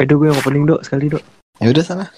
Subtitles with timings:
[0.00, 1.20] Aduh gue yang opening dok sekali dok.
[1.60, 2.08] Ya udah sana.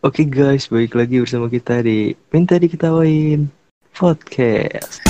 [0.00, 3.52] Oke guys, balik lagi bersama kita di Minta Diketawain
[3.92, 5.04] Podcast.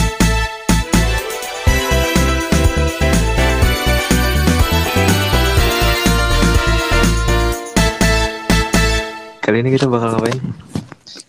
[9.38, 10.42] Kali ini kita bakal ngapain?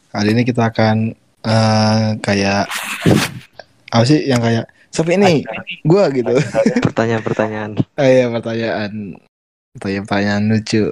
[0.09, 1.13] Kali ini kita akan
[1.45, 2.65] eh, kayak
[3.93, 5.45] apa sih yang kayak siapa ini?
[5.85, 6.33] Gua gitu.
[6.81, 7.77] Pertanyaan-pertanyaan.
[8.01, 9.21] Ah iya pertanyaan
[9.77, 10.83] pertanyaan-pertanyaan lucu.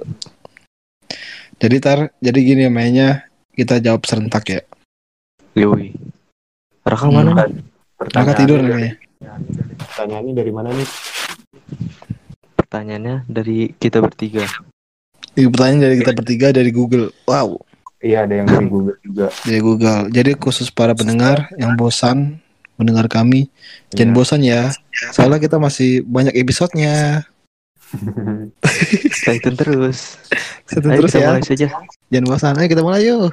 [1.56, 4.60] Jadi tar jadi gini mainnya kita jawab serentak ya.
[5.56, 5.96] Yoi.
[6.82, 7.14] Raka Hmm.
[7.16, 7.30] mana?
[7.44, 7.64] nih?
[8.12, 9.00] Maka tidur kayaknya.
[9.80, 10.88] Pertanyaannya dari mana nih?
[12.56, 14.44] Pertanyaannya dari kita bertiga.
[15.32, 17.12] Ini pertanyaan dari kita bertiga dari Google.
[17.24, 17.60] Wow,
[18.00, 19.26] Iya ada yang dari Google juga.
[19.42, 20.00] dari Google.
[20.12, 22.40] Jadi khusus para pendengar yang bosan
[22.76, 23.48] mendengar kami,
[23.88, 24.16] jangan Iya.
[24.16, 24.62] bosan ya.
[25.12, 27.24] Soalnya kita masih banyak episodenya.
[29.12, 30.18] Stay tune terus.
[30.66, 31.28] Satu Ayo terus kita ya.
[31.30, 31.66] mulai saja.
[32.10, 32.54] Jangan bosan.
[32.58, 33.30] Ayo kita mulai yuk.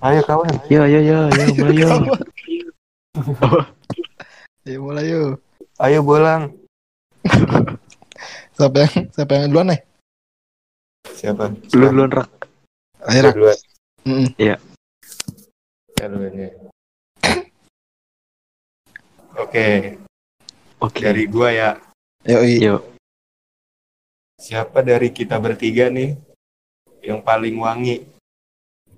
[0.00, 0.54] Ayo kawan.
[0.72, 1.90] Yo yo yo yo mulai yo.
[4.66, 5.36] Ayo mulai yuk.
[5.76, 6.52] Ayo bolang.
[8.56, 9.80] Siapa yang siapa yang duluan nih?
[11.10, 11.48] Siapa?
[11.72, 12.28] Lu duluan rak.
[13.08, 13.32] Ayo Rak.
[13.32, 13.58] duluan.
[14.04, 14.28] Mm-mm.
[14.36, 14.56] Ya
[16.04, 16.48] duluan ya.
[19.40, 19.96] Oke,
[20.78, 21.00] Oke.
[21.00, 21.70] dari gua ya.
[22.28, 22.84] Yo.
[24.40, 26.16] Siapa dari kita bertiga nih
[27.04, 28.08] yang paling wangi?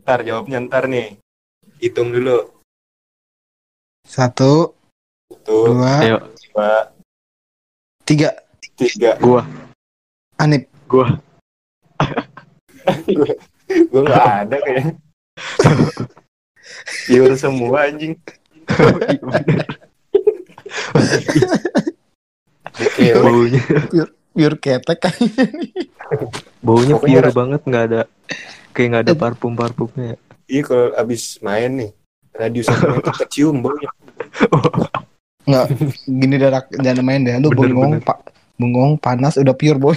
[0.06, 1.18] Ntar jawabnya ntar nih.
[1.82, 2.46] Hitung dulu.
[4.06, 4.70] Satu,
[5.26, 6.18] Satu, dua, Ayo.
[6.30, 6.94] dua,
[8.06, 8.30] tiga.
[8.78, 9.18] tiga.
[9.18, 9.42] Gua.
[10.38, 10.70] Anip.
[10.86, 11.10] Gua.
[13.90, 14.94] Gua nggak ada kayaknya.
[17.10, 18.14] Pure semua anjing.
[22.78, 23.62] Oke, baunya
[24.32, 25.12] Pure ketek kan.
[26.58, 28.00] baunya Pokoknya pure ras- banget nggak ada
[28.70, 31.90] kayak nggak ada parfum parfumnya Iya kalau abis main nih
[32.32, 33.88] radius meter kecium baunya.
[35.42, 35.64] Nggak,
[36.06, 37.34] gini darak jangan main deh.
[37.36, 38.04] Lu Bener, bengong bener.
[38.04, 38.16] pak,
[38.54, 39.92] bengong panas udah pure boy.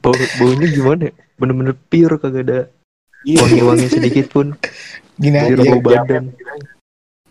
[0.00, 1.12] bau baunya gimana ya?
[1.36, 2.58] bener-bener pure kagak ada
[3.20, 3.36] Iya.
[3.40, 4.54] wangi-wangi sedikit pun
[5.14, 5.50] Gini aja.
[5.50, 6.24] pure bau badan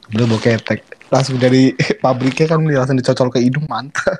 [0.09, 0.79] Udah bau ketek.
[1.07, 4.17] Langsung dari pabriknya kan langsung dicocol ke hidung mantap.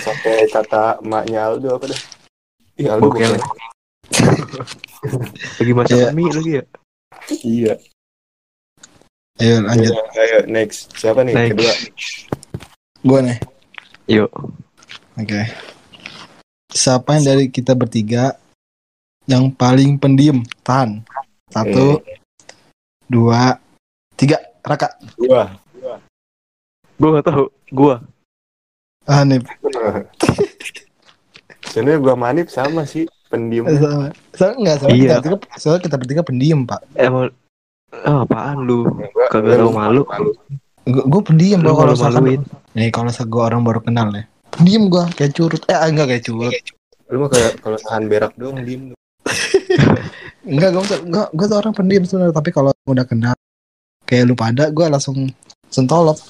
[0.00, 2.00] Sampai kata emaknya Aldo apa dah?
[2.78, 3.38] Iya Aldo bukan.
[5.60, 6.08] lagi masak Iya.
[6.12, 6.64] mie lagi ya
[7.40, 7.74] Iya.
[9.40, 9.92] Ayo lanjut.
[9.94, 10.92] Ayo, ayo next.
[10.94, 11.32] Siapa nih?
[11.32, 11.50] Next.
[11.56, 11.72] Kedua.
[13.00, 13.38] Gua nih.
[14.10, 14.30] yuk
[15.16, 15.40] Oke.
[16.70, 18.36] Siapa yang dari kita bertiga
[19.26, 20.42] yang paling pendiam?
[20.62, 21.02] Tahan.
[21.50, 21.98] Satu,
[23.06, 23.58] dua,
[24.14, 24.38] tiga.
[24.62, 24.92] Raka.
[25.16, 25.50] Dua.
[27.00, 27.96] gua nggak tahu gua
[29.04, 29.44] Anip.
[31.70, 33.66] Sebenarnya gua manip sama sih pendiam.
[33.70, 34.10] Sama.
[34.34, 35.00] Soalnya enggak, soalnya, Iya.
[35.00, 36.80] kita bertiga, soalnya kita bertiga pendiam, Pak.
[36.94, 37.28] emang
[37.96, 40.02] ah, apaan lu Gua- Kagak gua tahu malu.
[40.82, 42.22] Gue gue pendiam Bro, kalau misalkan
[42.72, 44.24] nih kalau misalkan gue orang baru kenal ya.
[44.50, 45.60] Pendiam gue kayak curut.
[45.68, 46.52] Eh enggak kayak curut.
[47.06, 48.90] Lu mah kayak kalau tahan berak doang diem.
[50.42, 53.36] Enggak gue enggak gue tuh orang pendiam sebenarnya tapi kalau udah kenal
[54.02, 55.30] kayak lu pada gue langsung
[55.68, 56.18] sentolop.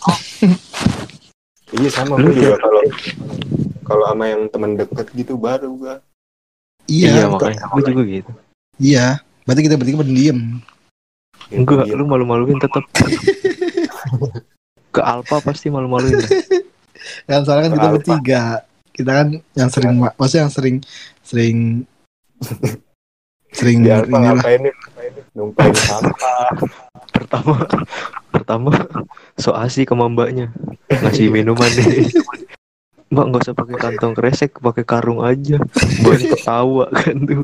[1.70, 2.82] Iya sama Lu gua juga kalau
[3.86, 5.94] kalau sama yang teman deket gitu baru gua.
[6.90, 8.30] iya, Iya, makanya gua juga gitu
[8.80, 9.06] iya.
[9.46, 10.38] Berarti kita bertiga pendiam.
[11.50, 12.84] Enggak lu malu-maluin tetap
[14.94, 16.18] ke Alfa pasti malu-maluin.
[17.26, 18.42] Kan soalnya kan kita bertiga.
[18.90, 20.76] Kita kan yang sering maksudnya yang sering
[21.24, 21.56] sering
[23.58, 24.34] sering Di Alfa inilah.
[24.36, 24.74] ngapain nih?
[25.34, 26.52] Numpain sampah.
[27.10, 27.66] pertama
[28.30, 28.70] pertama
[29.42, 30.54] so asik sama mbaknya.
[30.88, 32.08] Ngasih minuman nih.
[33.10, 35.58] Mbak nggak usah pakai kantong kresek pakai karung aja.
[36.00, 37.42] Mbaknya ketawa kan tuh.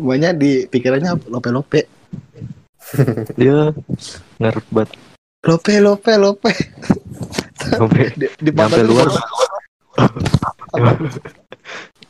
[0.00, 1.90] Banyak di pikirannya lope-lope.
[3.36, 3.70] dia
[4.40, 4.90] ngarep banget.
[5.44, 6.12] Lope lope.
[6.16, 6.52] Lope.
[7.60, 9.06] sampai Di, di nyampe luar.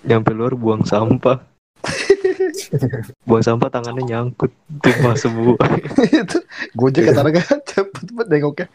[0.09, 1.50] nyampe luar buang sampah
[3.27, 5.59] buang sampah tangannya nyangkut tumpah semua
[6.07, 6.39] itu
[6.79, 8.67] gojek kata harga cepet cepet nengoknya.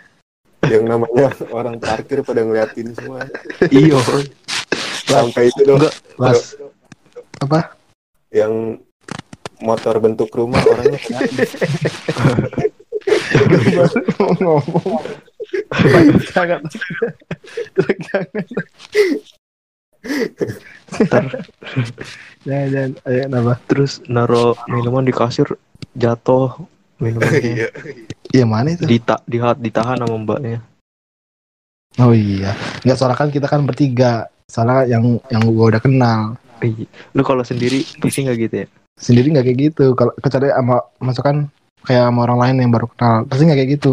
[0.65, 3.21] yang namanya orang parkir pada ngeliatin semua.
[3.69, 4.01] iyo
[5.05, 6.57] Sampai itu dong enggak pas
[7.45, 7.77] Apa?
[8.33, 8.81] yang
[9.61, 10.97] motor bentuk rumah orangnya
[14.41, 15.05] ngomong.
[22.45, 22.91] Jangan jangan.
[23.09, 23.53] Ayo kenapa?
[23.65, 25.49] terus naro minuman di kasir
[25.97, 26.53] jatuh
[27.01, 27.69] minumannya Iya.
[28.31, 28.85] Iya mana itu?
[28.85, 30.61] Dita, dihat, ditahan sama mbaknya
[31.95, 32.51] Oh iya.
[32.83, 34.27] Enggak soalnya kan kita kan bertiga.
[34.51, 36.35] Salah yang yang gue udah kenal.
[36.59, 36.85] Iya.
[37.15, 38.67] Lu kalau sendiri pasti nggak gitu ya?
[38.99, 39.95] Sendiri nggak kayak gitu.
[39.95, 41.35] Kalau kecuali sama masukan
[41.87, 43.91] kayak sama orang lain yang baru kenal, pasti nggak kayak gitu.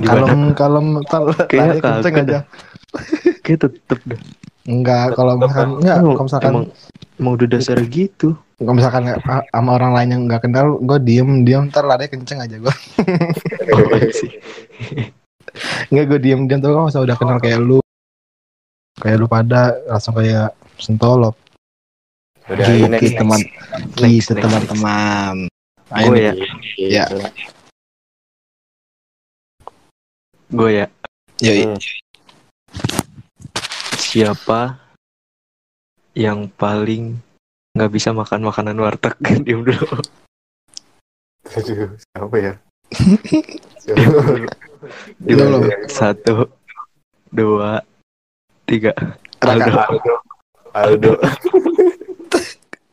[0.00, 2.38] Kalau kalau tal lari kenceng aja.
[3.44, 4.20] Kayak tetep dah.
[4.64, 6.66] Enggak, kalau misalkan enggak, kalau misalkan emang,
[7.20, 8.32] emang udah dasar gitu.
[8.54, 9.20] kalau misalkan nggak-
[9.50, 12.74] sama orang lain yang nggak kenal, gue diem diem ntar lari kenceng aja gue.
[15.90, 17.78] Enggak gue diem diem tuh kalau misalnya udah kenal kayak lu,
[18.96, 21.36] kayak lu pada langsung kayak sentolop.
[22.44, 25.34] Udah, Gitu next, teman, Next, gitu next, teman-teman.
[25.92, 26.32] Ayo ya,
[26.76, 27.04] Ya.
[30.48, 30.86] gue ya.
[31.40, 31.62] Yoi.
[31.66, 31.78] Hmm.
[34.14, 34.78] Siapa
[36.14, 37.18] yang paling
[37.74, 39.18] nggak bisa makan makanan warteg?
[39.42, 39.90] Diam dulu.
[41.50, 42.54] Aduh, siapa ya?
[45.18, 45.66] Diam Belum.
[45.66, 45.90] dulu.
[45.90, 46.46] Satu,
[47.34, 47.82] dua,
[48.70, 48.94] tiga.
[49.42, 49.82] Aldo.
[49.82, 50.14] Aldo.
[50.78, 51.12] Aldo.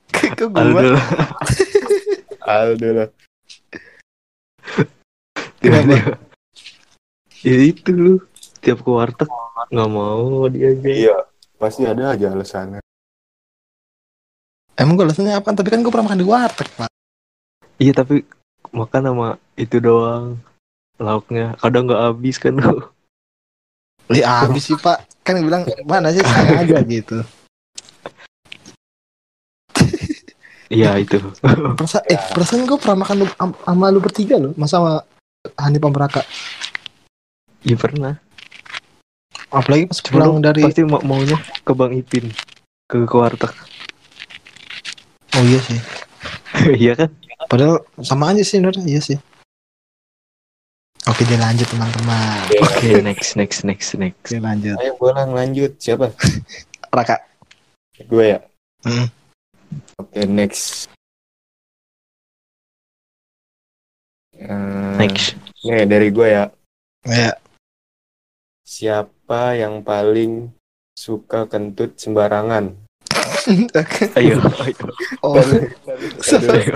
[0.09, 0.57] Ke gua.
[0.57, 0.91] Aldo.
[2.49, 3.09] Aldo lah.
[5.61, 6.17] Kenapa?
[7.45, 8.13] ya itu lu
[8.61, 9.29] tiap ke warteg
[9.69, 11.17] nggak mau dia aja Iya,
[11.57, 12.79] pasti ada aja alasannya.
[14.73, 15.49] Emang gue alasannya apa?
[15.51, 16.89] Tapi kan gue pernah makan di warteg, Pak.
[17.77, 18.21] iya tapi
[18.69, 19.27] makan sama
[19.57, 20.37] itu doang
[20.95, 22.77] lauknya kadang nggak habis kan lu
[24.09, 25.21] Li habis sih, Pak.
[25.21, 27.21] Kan bilang mana sih saya aja gitu.
[30.71, 31.19] iya itu
[31.75, 34.93] Perasa eh perasaan gue pernah makan lu, am- sama lu bertiga loh, masa sama
[35.57, 36.21] Hanif sama Raka.
[37.61, 38.13] iya pernah
[39.51, 41.35] Apalagi pas pulang dari pasti mau maunya
[41.67, 42.31] ke bang ipin
[42.87, 43.51] ke, ke warteg
[45.31, 45.79] Oh iya sih.
[46.83, 47.09] iya kan
[47.47, 49.17] Padahal sama aja sih sebenarnya, iya sih.
[51.09, 52.45] Oke, dia lanjut teman-teman.
[52.61, 54.77] oke next next next next Oke, lanjut.
[54.79, 55.75] Ayo bolang lanjut.
[55.81, 56.13] Siapa?
[56.95, 57.19] Raka.
[58.07, 58.39] Gue ya.
[58.85, 59.09] Hmm.
[59.99, 60.87] Oke, next.
[64.37, 66.45] Eh, next Nih dari gue ya.
[67.03, 67.33] Ya,
[69.31, 70.51] Siapa yang paling
[70.91, 72.75] suka kentut sembarangan?
[73.47, 74.35] ayo
[74.67, 74.85] ayo
[75.23, 75.71] oh, Aduh.
[76.51, 76.75] ayo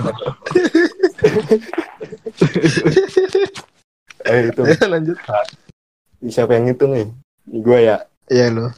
[4.32, 5.20] Eh itu ya, lanjut.
[6.32, 7.12] siapa yang nih?
[7.60, 8.08] Gue ya.
[8.32, 8.72] Iya lo.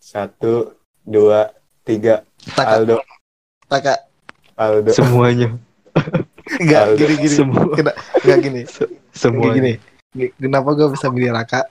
[0.00, 0.72] Satu,
[1.04, 1.52] dua,
[1.84, 2.24] tiga.
[2.56, 3.04] Raka, Aldo,
[3.68, 4.00] Raka.
[4.56, 4.96] Aldo.
[4.96, 5.52] semuanya
[6.56, 7.36] Enggak, gini gini.
[7.36, 8.64] semua Enggak gini.
[8.64, 9.72] Gini, semuanya gini.
[10.16, 11.68] G- Kenapa gue bisa milih Raka?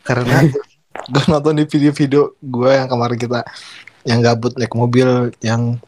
[0.00, 0.40] Karena
[1.08, 3.40] gue nonton di video-video gue yang kemarin kita
[4.04, 5.80] yang gabut naik mobil yang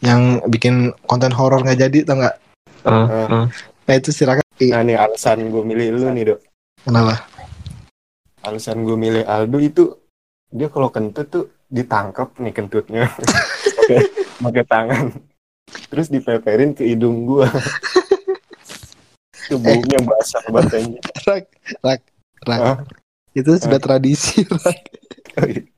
[0.00, 2.36] yang bikin konten horor nggak jadi tau nggak?
[2.88, 3.44] Ah, ah.
[3.84, 4.40] Nah itu si Raka.
[4.60, 6.40] Ih, Nah nih alasan gue milih lu nih dok.
[6.84, 7.26] Kenapa?
[8.40, 9.84] Alasan gue milih Aldo itu
[10.50, 13.06] dia kalau kentut tuh ditangkap nih kentutnya
[14.44, 15.14] pakai tangan.
[15.90, 17.46] Terus dipeperin ke hidung gua.
[19.50, 21.02] itu baunya basah banget anjing.
[21.26, 21.44] Rak,
[21.82, 22.00] Rak,
[22.46, 22.86] Rak.
[23.30, 24.78] Itu sudah tradisi, Rak.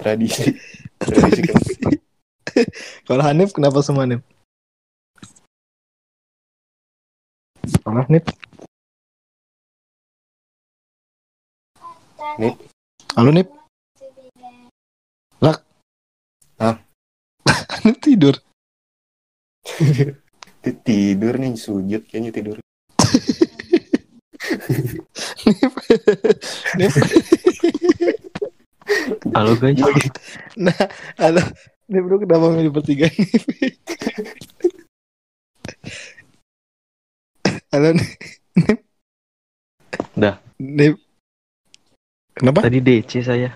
[0.00, 0.50] Tradisi.
[0.98, 2.02] Tradisi kentut.
[3.06, 4.20] Kalau Hanif kenapa semua Hanif?
[7.86, 8.26] Kalau Hanif?
[12.34, 12.58] Nip.
[13.14, 13.48] Halo Nip?
[15.38, 15.62] Rak?
[16.58, 16.82] Hah?
[17.78, 18.34] Hanif tidur.
[20.64, 22.63] Ti- tidur nih sujud kayaknya tidur.
[29.34, 29.80] Halo guys
[30.56, 30.76] Nah,
[31.16, 31.40] halo.
[31.84, 33.28] Nip lu kenapa milih bertiga Nip?
[37.70, 37.92] Halo.
[37.92, 38.78] Nip.
[40.14, 40.38] Dah.
[40.56, 40.96] Nip.
[42.34, 42.66] Kenapa?
[42.66, 43.52] tadi DC saya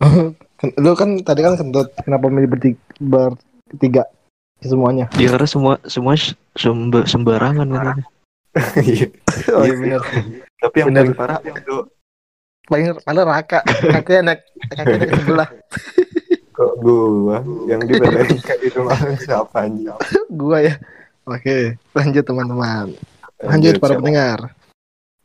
[0.00, 1.92] Oh, kan- lu kan tadi kan kentut.
[2.00, 4.02] Kenapa milih bertiga, bertiga
[4.58, 5.06] semuanya?
[5.14, 6.16] ya karena semua semua
[6.56, 8.06] semba- sembarangan katanya
[8.82, 9.06] Iya.
[9.54, 10.00] Oh iya benar.
[10.60, 11.00] Tapi yang Bener.
[11.08, 11.78] paling parah Aldo.
[12.68, 13.60] Paling paling raka.
[13.64, 14.40] Kakeknya naik
[14.76, 15.48] kakeknya ke sebelah.
[16.60, 19.88] Kok gua yang dipeperin ke hidung orang siapa anjing?
[20.40, 20.76] Gua ya.
[21.24, 22.92] Oke, lanjut teman-teman.
[23.40, 24.00] Lanjut para Siapa?
[24.04, 24.38] pendengar.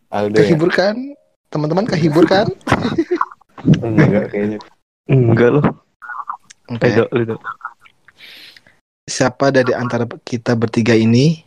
[0.07, 0.47] Aldo ya?
[0.47, 0.95] Kehibur kan?
[1.51, 2.47] Teman-teman kehibur kan?
[3.83, 4.59] Enggak kayaknya.
[5.05, 5.65] enggak loh
[7.35, 7.41] Dok.
[9.05, 11.43] Siapa dari antara kita bertiga ini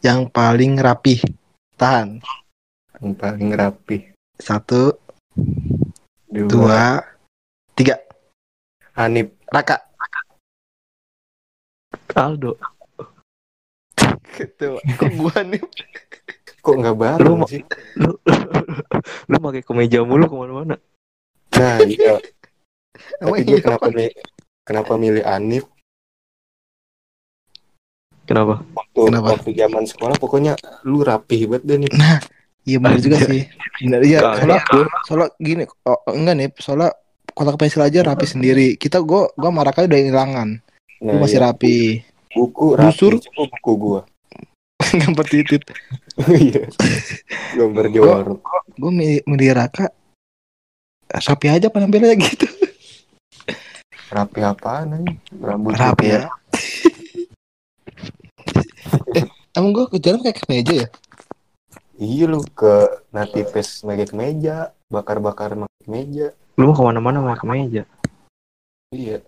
[0.00, 1.20] yang paling rapih?
[1.76, 2.22] Tahan.
[2.98, 3.96] Yang paling rapi.
[4.34, 4.94] Satu,
[6.28, 6.46] Dua.
[6.46, 6.82] dua,
[7.72, 7.96] tiga.
[8.94, 9.30] Hanif.
[9.48, 9.86] Raka.
[12.12, 12.58] Aldo
[14.34, 14.78] Gitu.
[14.98, 15.62] Kok gua nih?
[16.58, 17.62] Kok nggak bareng Lu- sih?
[17.94, 18.10] lu
[19.24, 20.76] lu pakai kemeja mulu ke mana-mana
[21.54, 22.18] Nah, iya.
[23.22, 23.94] Tapi gue iya kenapa apa?
[23.94, 24.14] mi-
[24.66, 25.64] kenapa milih Anif
[28.26, 28.60] Kenapa?
[28.74, 29.26] waktu Kenapa?
[29.38, 30.52] waktu zaman sekolah pokoknya
[30.84, 31.90] lu rapih banget deh nih.
[32.66, 33.42] Iya benar juga sih.
[33.84, 34.18] Benar iya.
[34.34, 34.60] Soalnya
[35.06, 36.90] soalnya gini, oh, enggak nih, soalnya
[37.36, 38.74] kotak pensil aja rapi sendiri.
[38.74, 40.48] Kita gua gua sama Raka udah hilangan.
[41.04, 41.46] Nah, Lu masih iya.
[41.52, 41.76] rapi.
[42.28, 43.12] buku rapi, Busur.
[43.34, 44.00] buku gua.
[45.00, 45.62] Gambar titit.
[46.28, 46.66] Iya.
[47.56, 48.42] Gambar jorok.
[48.76, 49.88] Gua milih, milih Raka
[51.08, 52.46] rapi aja penampilannya gitu.
[54.08, 55.12] Rapi apaan aja?
[55.36, 56.28] Rambut Rapi ya.
[59.16, 59.24] eh,
[59.56, 60.88] emang gua ke jalan kayak kemeja ya?
[61.98, 66.26] Iya lu ke Natifes pakai kemeja, bakar-bakar pakai kemeja.
[66.54, 67.82] Lu mau ke mana-mana pakai kemeja.
[68.94, 69.18] Iya.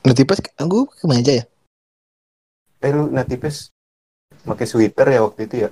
[0.00, 1.44] Nah, tipes gua kemeja ya?
[2.80, 3.68] Eh lu Natifes
[4.48, 5.68] pakai sweater ya waktu itu ya?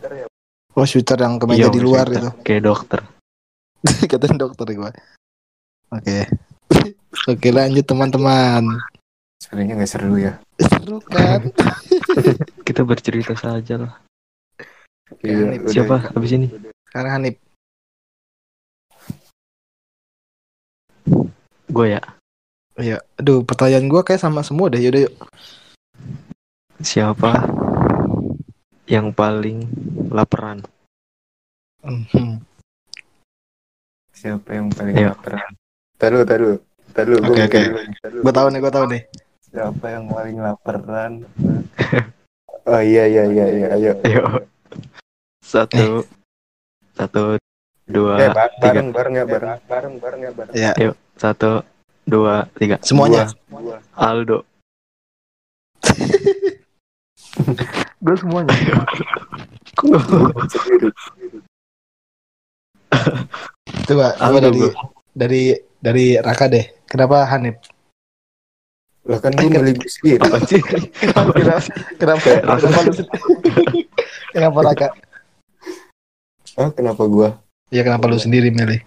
[0.76, 2.32] Oh, sweater yang kemeja Iya, di luar maksudnya.
[2.36, 2.44] itu.
[2.44, 3.00] Kayak dokter.
[4.12, 4.92] Katain dokter gua.
[5.96, 6.28] Oke.
[7.32, 8.84] Oke, lanjut teman-teman.
[9.40, 10.36] Sebenarnya nggak seru ya.
[10.60, 11.48] Seru kan?
[12.68, 13.92] Kita bercerita saja lah.
[15.22, 15.60] Iya, Hanif.
[15.62, 15.72] udah.
[15.72, 16.46] Siapa habis ini?
[16.90, 17.36] Sekarang Hanif.
[21.70, 22.02] Gue ya.
[22.76, 22.98] Iya.
[23.16, 24.82] Aduh, pertanyaan gua kayak sama semua deh.
[24.82, 25.14] Yaudah, yuk.
[26.82, 27.48] Siapa
[28.84, 29.64] yang paling
[30.12, 30.60] laparan?
[31.80, 32.44] Mhm.
[34.12, 35.12] Siapa yang paling Ayo.
[35.16, 35.40] lapar?
[35.96, 36.56] Taruh, taruh.
[36.92, 37.60] Taruh, Oke, oke.
[38.24, 39.02] Gua tahu nih, gua tahu nih.
[39.52, 41.12] Siapa yang paling laparan?
[42.72, 43.66] oh iya, iya, iya, iya.
[43.76, 43.92] Ayo.
[44.04, 44.22] Ayo.
[45.46, 46.02] Satu.
[46.98, 47.38] Satu.
[47.86, 48.18] Dua.
[48.18, 48.82] Eh, ba- tiga.
[48.82, 49.50] bareng, bareng ya, bareng.
[49.70, 50.54] Bareng, bareng ya, bareng.
[50.58, 50.72] Ya,
[51.14, 51.62] Satu.
[52.02, 52.50] Dua.
[52.58, 52.82] Tiga.
[52.82, 53.30] semuanya.
[53.46, 53.78] Gua.
[53.94, 54.42] Aldo.
[58.02, 58.50] Gua semuanya.
[59.76, 60.00] Coba,
[63.86, 64.72] coba Aldo dari gua.
[65.12, 65.42] dari
[65.78, 66.64] dari Raka deh.
[66.88, 67.60] Kenapa Hanif?
[69.06, 70.18] Lah kan gue milih gue sendiri.
[70.18, 70.58] Apa sih?
[70.58, 71.30] Kenapa?
[71.94, 72.26] Kenapa?
[72.58, 72.90] Kenapa?
[74.34, 74.88] Kenapa Raka?
[76.56, 77.36] Ah, kenapa gua?
[77.68, 78.80] Ya kenapa lu sendiri milih?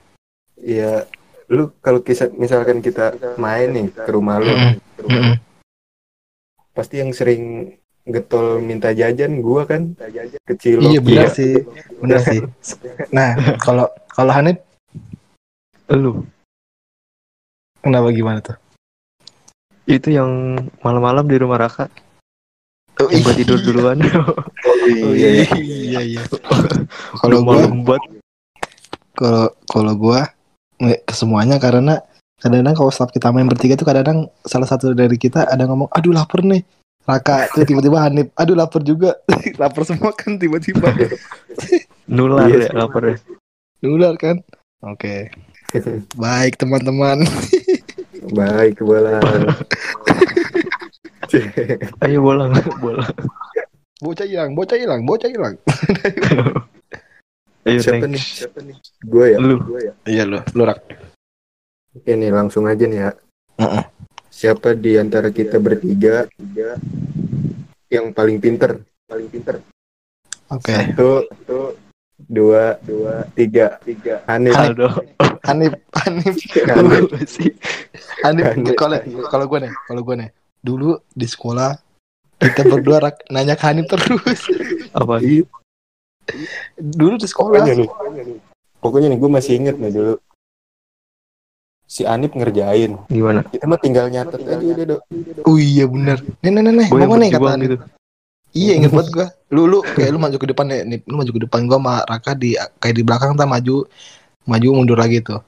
[0.58, 1.06] Iya,
[1.48, 4.74] lu kalau kisah misalkan kita main nih ke rumah lu, Mm-mm.
[4.98, 5.38] ke rumah lu, Mm-mm.
[6.74, 7.76] pasti yang sering
[8.10, 9.94] getol minta jajan gua kan,
[10.44, 10.82] kecil.
[10.82, 11.36] Iya benar Iya.
[11.38, 11.54] sih,
[12.02, 12.42] benar sih.
[13.16, 14.58] Nah, kalau kalau Hanif
[15.90, 16.26] Lu.
[17.82, 18.58] kenapa gimana tuh?
[19.86, 20.30] Itu yang
[20.82, 21.86] malam-malam di rumah Raka.
[23.00, 23.98] Oh, Yang gua tidur duluan.
[24.80, 26.22] Oh, iya iya iya.
[27.20, 28.04] Kalau Udah gua malam banget.
[29.14, 30.20] kalau kalau gua
[31.12, 32.00] semuanya karena
[32.40, 36.16] kadang-kadang kalau setelah kita main bertiga tuh kadang-kadang salah satu dari kita ada ngomong aduh
[36.16, 36.64] lapar nih
[37.04, 39.20] Raka tuh tiba-tiba Hanif aduh lapar juga
[39.62, 40.88] lapar semua kan tiba-tiba
[42.08, 43.16] Nular Iya ya lapar ya.
[43.84, 44.40] nular kan
[44.80, 45.36] oke
[46.24, 47.28] baik teman-teman
[48.30, 49.18] Baik, bola.
[52.04, 53.08] Ayo bolang, bolang.
[54.00, 55.56] Bocah hilang bocah hilang bocah hilang
[57.68, 58.16] Ayo Siapa nih?
[58.16, 58.40] next.
[58.40, 58.78] Siapa nih?
[59.04, 59.38] Gue ya.
[59.38, 59.60] Lu.
[59.60, 59.94] Gua ya.
[60.08, 60.80] iya lo lu Rak
[61.92, 63.12] Oke nih, langsung aja nih ya.
[63.60, 63.84] Heeh.
[64.32, 66.30] Siapa di antara kita bertiga
[67.92, 68.80] yang paling pinter?
[69.10, 69.60] Paling pinter.
[70.48, 71.60] oke Satu, satu,
[72.16, 74.24] dua, dua, tiga, tiga.
[74.32, 74.56] Hanif.
[74.56, 74.88] Aldo.
[75.44, 77.10] Hanif Hanif Hanif.
[77.12, 77.52] Lu sih.
[78.24, 78.78] Hanif Hanif.
[78.80, 80.30] kalau kalau gue nih kalau gue nih
[80.64, 81.74] dulu di sekolah
[82.40, 84.42] kita berdua Rak, nanya ke Hanif terus
[84.96, 85.20] Apa?
[85.20, 85.44] Iya,
[86.80, 87.90] dulu di sekolah Pokoknya nih,
[88.80, 90.16] pokoknya nih gue masih inget nih dulu.
[91.90, 92.96] Si Anip ngerjain.
[93.10, 93.44] Gimana?
[93.50, 95.02] Kita mah tinggal nyatet aja udah dok.
[95.50, 97.78] oh iya bener nih nih nih Gue mau nih kata Hanif gitu.
[98.50, 99.28] Iya inget banget gua.
[99.54, 101.94] Lu lu kayak lu maju ke depan ya, nih, lu maju ke depan gua sama
[102.10, 103.86] Raka di kayak di belakang tak maju
[104.50, 105.42] maju mundur lagi tuh.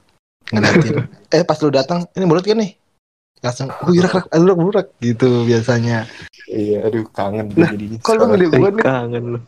[0.54, 1.02] Ngeliatin.
[1.34, 2.78] eh pas lu datang, ini mulut kan nih?
[3.42, 6.06] Langsung, oh iya rak, rak, aduh, rak, rak, gitu biasanya.
[6.46, 7.98] Iya, aduh kangen Nah, jadinya.
[8.00, 9.38] Kalau lu Eh, gua nih, kangen lu.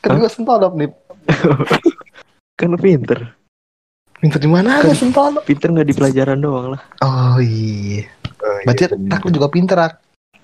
[0.00, 0.88] kan gua sentolop nih.
[2.56, 3.34] Kan lu pinter.
[4.22, 5.42] Minta di mana aja sentolop?
[5.42, 6.80] Pinter nggak di pelajaran doang lah.
[7.02, 8.06] Oh iya.
[8.40, 8.84] Oh, iya, Berarti.
[9.10, 9.94] Rak lu juga pinter Rak.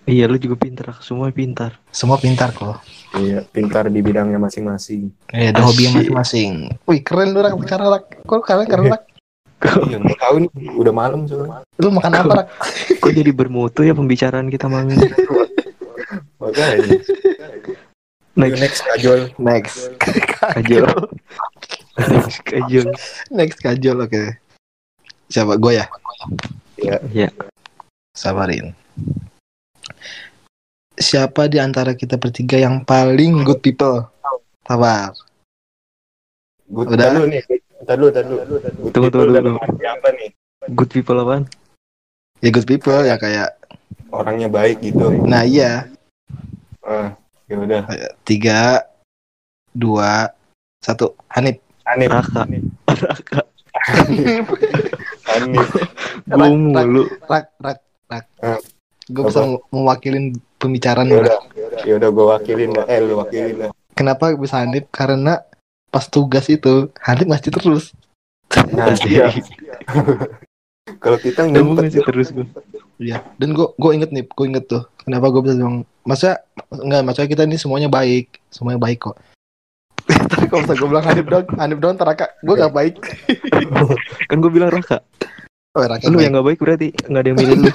[0.04, 0.90] Iya lu juga pinter.
[1.00, 1.78] Semua pintar.
[1.88, 2.82] Semua pintar kok.
[3.14, 5.08] Iya, pintar di bidangnya masing-masing.
[5.30, 6.50] Eh, ada hobi yang masing-masing.
[6.84, 8.26] Wih keren lu Rak bicara Rak.
[8.26, 9.02] Kok kalian keren Rak?
[9.60, 11.60] Iya, nggak tahu nih, udah malam soalnya.
[11.76, 12.46] Lu makan apa Rak?
[12.96, 15.04] Kok jadi bermutu ya pembicaraan kita malam ini?
[16.40, 16.96] Makanya.
[18.40, 18.56] Next.
[18.56, 19.20] Next kajol.
[19.36, 19.76] Next.
[20.00, 20.88] Kajol.
[22.00, 22.88] Next kajol.
[23.28, 24.22] Next kajol oke.
[25.28, 25.86] Siapa gue ya?
[27.12, 27.28] Ya.
[28.16, 28.72] Sabarin.
[30.96, 34.08] Siapa di antara kita bertiga yang paling good people?
[34.64, 35.12] Sabar.
[36.70, 37.08] Good, Udah?
[37.12, 37.28] Udah.
[37.28, 37.44] nih.
[37.80, 38.38] Ntar dulu, ntar dulu.
[38.38, 39.60] Good Tunggu, people tunggu, tunggu.
[39.82, 40.28] apa nih?
[40.68, 41.44] Good people apaan?
[42.38, 43.60] Ya good people ya kayak
[44.10, 45.86] orangnya baik gitu nah iya
[46.80, 47.12] ah
[47.46, 47.82] ya udah
[48.24, 48.82] tiga
[49.70, 50.32] dua
[50.80, 52.42] satu Hanif Anip Raka.
[52.88, 53.40] Raka.
[55.30, 55.68] Anip
[56.26, 57.02] Gue Rak- mulu.
[57.22, 58.58] rak rak rak Ah.
[59.04, 60.24] gue bisa mewakilin
[60.56, 61.38] pembicaraan ya udah
[61.82, 65.44] ya udah gue wakilin eh lu wakilin dah kenapa bisa Hanif karena
[65.90, 67.84] pas tugas itu Hanif masih terus
[68.74, 69.30] nah iya
[70.98, 72.46] kalau kita ngumpet ngasih terus gue.
[73.00, 74.84] Iya, dan gue gue inget nih, gue inget tuh.
[75.06, 79.16] Kenapa gue bisa bilang, masa enggak, maksudnya kita ini semuanya baik, semuanya baik kok.
[80.30, 82.94] Tapi kalau misalnya gue bilang Hanif doang, Hanif doang teraka, gue gak baik.
[84.28, 85.00] Kan gue bilang Raka.
[85.78, 86.24] Oh, Raka Lu baik.
[86.26, 87.70] yang gak baik berarti nggak ada yang milih lu.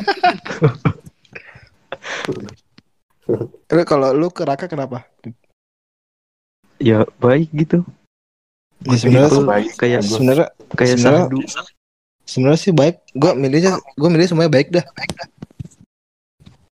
[3.66, 5.08] Tapi kalau lu ke Raka kenapa?
[6.78, 7.82] Ya baik gitu.
[8.86, 11.30] Ya sebenarnya baik kayak sebenarnya kayak Sebenarnya-
[12.26, 12.96] sebenarnya sih baik.
[13.14, 14.86] Gue milihnya, gue milih semuanya baik dah.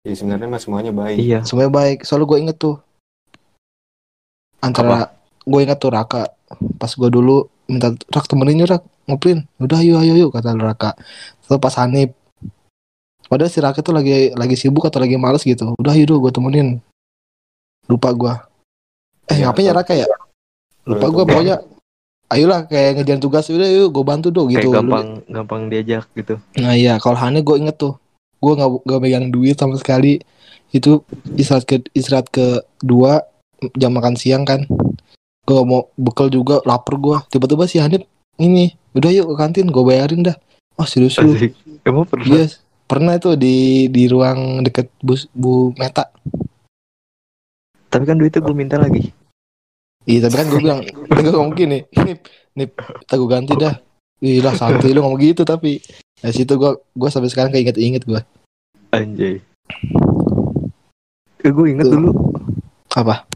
[0.03, 1.17] ya sebenarnya mah semuanya baik.
[1.17, 1.39] Iya.
[1.47, 2.03] Semuanya baik.
[2.03, 2.77] Soalnya gue inget tuh
[4.61, 6.29] antara gue inget tuh Raka.
[6.77, 8.83] Pas gue dulu minta Rak temenin yuk Rak.
[9.09, 10.95] Ngoprin udah yuk ayo yuk kata Raka.
[11.47, 12.13] Terus pas Hanif
[13.31, 15.73] padahal si Raka tuh lagi lagi sibuk atau lagi males gitu.
[15.81, 16.83] Udah yuk gue temenin.
[17.89, 18.35] Lupa gue
[19.31, 20.07] eh Ya, ngapain ya Raka ya?
[20.83, 21.57] Lupa gue pokoknya
[22.33, 26.05] ayolah kayak ngejalan tugas udah yuk gue bantu dong gitu Kayak Lu- gampang gampang diajak
[26.17, 26.41] gitu.
[26.57, 28.01] Nah iya, kalau Hane gue inget tuh,
[28.41, 30.19] gue nggak nggak megang duit sama sekali.
[30.73, 31.05] Itu
[31.37, 33.23] istirahat ke istirahat kedua
[33.77, 34.65] jam makan siang kan.
[35.45, 37.17] Gue mau bekal juga, lapar gue.
[37.29, 38.09] Tiba-tiba si Hanif
[38.41, 40.37] ini, udah yuk ke kantin, gue bayarin dah.
[40.81, 41.37] Oh serius lu?
[41.85, 42.25] Emang pernah?
[42.25, 42.49] Iya,
[42.89, 46.09] pernah itu di di ruang deket bus Bu Meta.
[47.93, 49.13] Tapi kan duitnya gue minta lagi.
[50.03, 50.81] Iya, tapi kan gue bilang,
[51.11, 52.27] gue ngomong gini, Nip,
[52.59, 53.75] Nip, kita gue ganti dah.
[54.23, 55.83] Iya lah santai lu ngomong gitu tapi
[56.23, 58.23] dari situ gue gue sampai sekarang kayak inget-inget gue
[58.95, 59.43] Anjay.
[61.43, 61.99] Eh, gue inget Tuh.
[61.99, 62.11] dulu
[62.95, 63.27] apa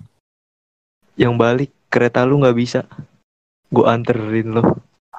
[1.19, 2.87] yang balik kereta lu nggak bisa.
[3.67, 4.63] Gue anterin lo.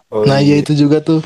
[0.08, 1.20] Oh, Nah iya itu juga tuh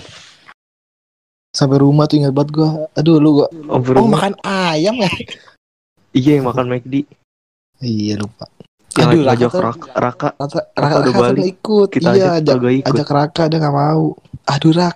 [1.54, 2.66] Sampai rumah tuh ingat banget gue
[2.98, 5.12] Aduh lu gua Over Oh makan ayam ya
[6.18, 7.06] Iya yang makan McD.
[7.78, 8.50] Iya lupa
[8.92, 9.88] Yang Aduh, ngajak Raka Raka, Raka.
[9.96, 11.34] Raka, Raka Raka, udah Raka balik.
[11.34, 12.90] nggak ikut Kita Iya ajak ajak, ikut.
[12.92, 14.04] ajak Raka dia gak mau
[14.46, 14.96] Aduh Rak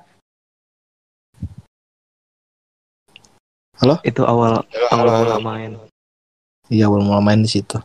[4.02, 5.42] Itu awal awal halo, mula halo.
[5.42, 5.72] main.
[6.68, 7.78] Iya awal mulai main di situ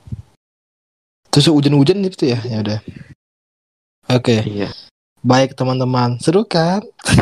[1.28, 2.78] Terus hujan-hujan gitu ya Ya udah
[4.08, 4.72] Oke Iya.
[5.20, 6.80] Baik teman-teman Seru kan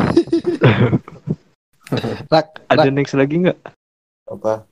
[2.28, 3.58] Rak Ada Rak next lagi nggak?
[4.26, 4.64] apa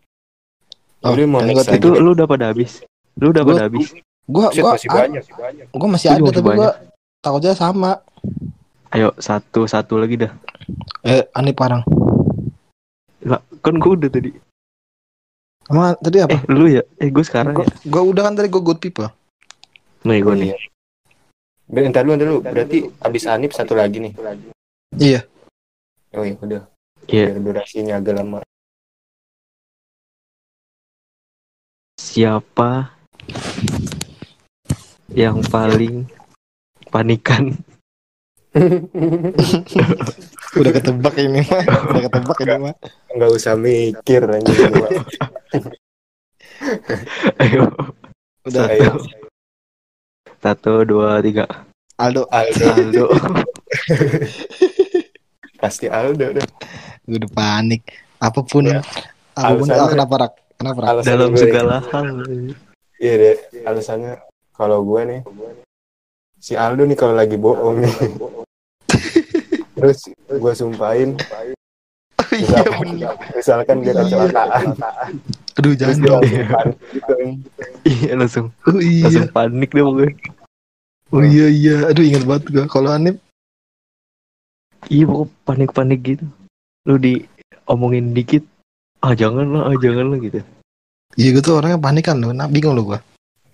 [1.00, 1.79] Oh, Udah mau next lagi.
[1.79, 2.81] Itu lu udah pada habis.
[3.16, 3.88] Lu udah Gua- pada habis.
[4.26, 5.22] Gua, gua, masih banyak
[5.70, 6.70] Gua masih Gua ada tapi gua
[7.22, 7.90] Takutnya sama
[8.90, 10.33] Ayo satu satu lagi dah.
[11.02, 11.83] Eh aneh parang
[13.22, 14.31] Lah, kan gue udah tadi.
[15.66, 16.31] Emang tadi apa?
[16.33, 16.83] Eh, lu ya?
[16.96, 17.74] Eh, gue sekarang Gua, ya.
[17.85, 19.11] gua udah kan tadi gua good people
[20.02, 20.48] Nih gue Oh, nih.
[20.50, 20.57] iya.
[21.66, 22.40] Ber- Ntar dulu, ntar dulu.
[22.40, 24.12] Berarti abis Anip satu lagi nih.
[24.94, 25.20] Iya
[26.14, 26.62] Oh iya, udah.
[27.07, 27.26] Iya.
[27.29, 28.38] Biar durasinya agak lama.
[31.96, 32.95] Siapa
[35.16, 36.05] yang paling
[36.92, 37.57] panikan?
[40.57, 41.61] Udah ketebak ini mah
[41.92, 42.74] Udah ketebak ini mah
[43.12, 44.72] Nggak usah mikir anjing.
[44.72, 44.88] gua.
[47.37, 47.68] Ayo.
[48.44, 48.92] Udah Ayo.
[50.38, 51.44] Satu, dua, tiga.
[51.96, 52.64] Aldo Aldo.
[52.70, 53.05] Aldo.
[55.61, 56.44] Pasti Aldo deh.
[57.05, 57.83] Gue udah panik
[58.18, 58.81] Apa pun Ya.
[59.33, 60.33] Apa pun Alasannya- ah, Kenapa Rak?
[60.57, 61.05] Kenapa Rak?
[61.05, 62.07] Dalam segala hal.
[62.96, 63.37] Iya deh.
[63.64, 64.16] Alasannya
[64.57, 65.21] kalau gue nih
[66.40, 67.92] si Aldo nih kalau lagi bohong nih.
[69.77, 71.21] Terus gue sumpahin
[72.33, 74.66] Iya misalkan, bener misalkan dia kecelakaan
[75.61, 76.23] Aduh terus jangan dong.
[77.85, 80.12] Iya langsung Oh iya langsung panik deh pokoknya.
[81.12, 83.21] Oh iya iya Aduh ingat banget gue Kalau Anip
[84.88, 86.25] Iya pokoknya panik-panik gitu.
[86.88, 88.49] Lu diomongin dikit.
[89.05, 90.40] Ah jangan lah, ah jangan lah gitu.
[91.21, 93.01] Iya gue tuh orangnya panik kan Nah bingung loh gue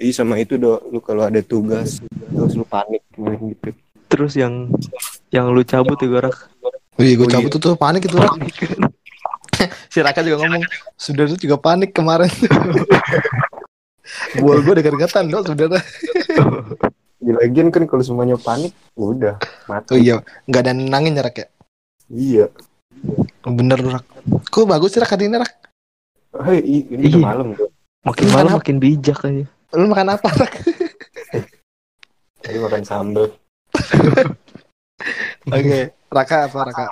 [0.02, 3.70] Iya sama itu do, lu kalau ada tugas terus lu panik gitu.
[4.10, 4.66] Terus yang
[5.30, 6.50] yang lu cabut ya Rak.
[6.98, 7.54] Wih gue Oh, cabut iya.
[7.54, 8.34] tuh, tuh panik itu Rak
[9.92, 10.60] Si Raka juga ngomong
[10.94, 12.28] Sudah tuh juga panik kemarin
[14.36, 15.78] Bual gue dekat-dekatan dong saudara
[17.16, 19.88] Ya, lagian kan kalau semuanya panik, udah mati.
[19.88, 21.46] Oh iya Gak ada nenangin ya Rak ya
[22.10, 22.44] Iya.
[23.42, 24.04] Bener Rak
[24.50, 25.52] Kok bagus sih Rak hari ini Rak
[26.42, 27.16] Hei, ini Iya.
[27.16, 27.46] udah malam.
[28.02, 29.44] Makin malam makin bijak aja.
[29.72, 30.52] Lu makan apa Rak?
[32.42, 33.26] Tadi makan sambal.
[35.48, 35.78] Oke
[36.12, 36.86] Raka apa Raka?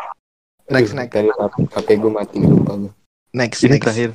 [0.71, 1.13] Next, next.
[1.13, 1.29] Tadi
[1.75, 2.93] HP gue mati lupa gue.
[3.37, 3.85] Next, Ini next.
[3.85, 4.11] terakhir.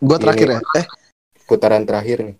[0.00, 0.60] Gue terakhir ya.
[0.80, 0.86] Eh,
[1.44, 2.36] Putaran terakhir nih.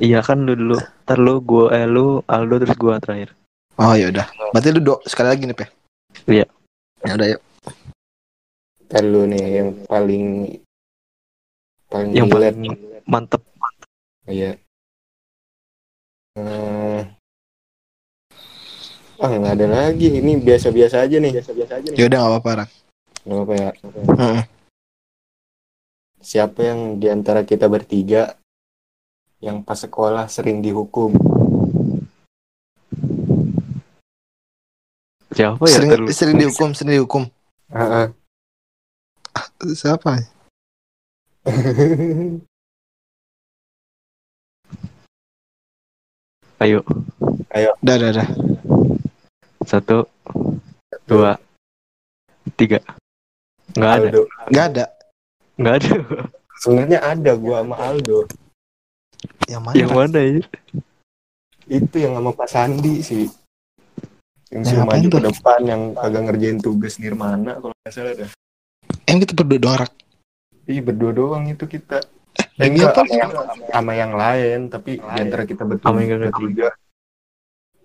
[0.00, 0.80] Iya kan lu dulu.
[1.04, 3.36] Ntar lu, gua, eh lu, Aldo terus gua terakhir.
[3.76, 4.26] oh ya udah.
[4.56, 5.66] Berarti lu do sekali lagi nih, Pe.
[6.24, 6.46] Iya.
[7.04, 7.42] Ya udah yuk.
[8.88, 10.26] Ntar lu nih yang paling
[11.92, 12.56] paling Yang paling
[13.04, 13.42] mantep.
[14.30, 14.54] Iya.
[16.38, 17.02] Eh,
[19.20, 20.08] Ah nggak ada lagi.
[20.16, 21.36] Ini biasa-biasa aja nih.
[21.36, 21.98] Biasa-biasa aja nih.
[22.00, 22.70] Ya udah nggak apa-apa, Rak.
[23.28, 23.70] Nggak apa ya.
[24.16, 24.40] Heeh.
[26.20, 28.40] Siapa yang di antara kita bertiga
[29.44, 31.12] yang pas sekolah sering dihukum?
[35.36, 35.74] Siapa ya?
[35.76, 37.22] sering, sering dihukum, sering dihukum.
[37.68, 38.06] Heeh.
[39.76, 40.16] Siapa?
[46.60, 46.84] Ayo.
[47.80, 48.28] Udah, udah, udah.
[49.64, 50.04] Satu,
[51.08, 51.40] dua,
[52.60, 52.84] tiga.
[53.72, 54.08] Nggak ada.
[54.52, 54.84] Nggak ada.
[55.56, 55.92] Nggak ada.
[56.60, 58.28] Sebenarnya ada gua sama Aldo.
[59.48, 59.74] Yang mana?
[59.80, 60.40] Yang mana ya?
[61.64, 63.24] Itu yang sama Pak Sandi sih.
[64.52, 68.30] Yang suruh ngapain maju ke depan yang agak ngerjain tugas Nirmana kalau nggak salah dah.
[69.08, 69.92] Em kita berdua doang, Rak.
[70.68, 72.04] Ih berdua doang itu kita.
[72.60, 73.08] Eh, enggak, apa?
[73.08, 73.32] sama yang,
[73.72, 76.28] sama yang lain, tapi di antara kita yang lain.
[76.28, 76.68] bertiga,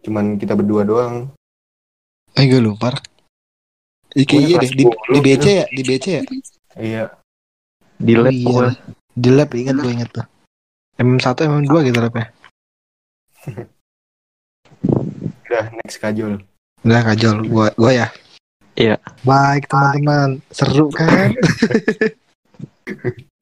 [0.03, 1.31] cuman kita berdua doang.
[2.35, 2.91] Eh, gue lupa.
[2.91, 3.03] Rak.
[4.15, 4.71] Iya, iya deh.
[4.75, 5.65] Di, 10 di BC ya?
[5.71, 6.21] Di BC ya?
[6.75, 7.03] Iya,
[7.95, 8.43] Di Oh, lab iya.
[8.43, 8.73] pokoknya.
[9.15, 10.27] Di lab ingat gue ingat tuh.
[10.99, 12.27] MM1, MM2 gitu labnya.
[15.55, 16.43] udah next kajol.
[16.83, 18.07] Udah kajol, gua gua ya.
[18.75, 18.99] Iya.
[19.23, 21.31] Baik teman-teman, seru kan?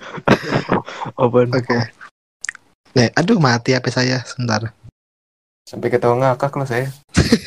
[1.17, 1.77] Oke.
[2.93, 4.69] Nih, aduh mati HP saya sebentar.
[5.65, 6.87] Sampai ketawa ngakak loh saya.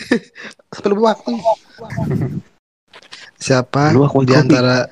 [0.75, 1.33] Sampai lupa waktu.
[3.37, 4.89] Siapa Lu aku di antara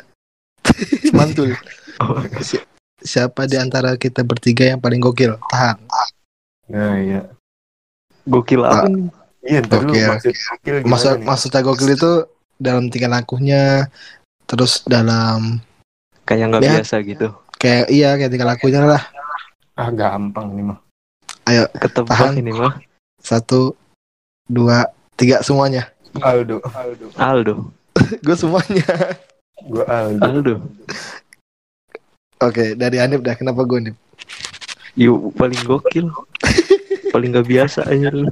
[1.17, 1.57] mantul?
[1.99, 2.63] Oh, Si-
[3.01, 5.37] siapa di antara kita bertiga yang paling gokil?
[5.51, 5.77] Tahan.
[6.71, 7.21] Nah iya.
[8.25, 8.89] Gokil apa?
[8.89, 9.11] nih?
[9.45, 10.09] Iya, Gokil.
[10.09, 11.27] maksud gokil Maksud nih?
[11.29, 12.13] maksudnya gokil itu
[12.57, 13.91] dalam tingkah lakunya,
[14.47, 15.61] terus dalam
[16.25, 16.73] Kayak nggak Ya.
[16.81, 17.29] biasa gitu.
[17.65, 19.01] Kayak iya kayak tingkah lakunya lah.
[19.73, 20.79] Ah gampang nih mah.
[21.81, 22.37] Ketebak Tahan.
[22.37, 22.77] ini mah.
[23.25, 23.73] Satu,
[24.45, 25.89] dua, tiga semuanya.
[26.21, 26.61] Aldo.
[26.77, 27.07] Aldo.
[27.17, 27.55] Aldo.
[28.25, 28.85] Gue semuanya.
[29.65, 30.21] Gua Aldo.
[30.21, 30.55] Aldo.
[32.45, 33.33] Oke, dari Anip dah.
[33.33, 33.97] Kenapa gue Anip?
[35.01, 36.13] Yuk paling gokil.
[37.15, 38.29] paling nggak biasa aja lu.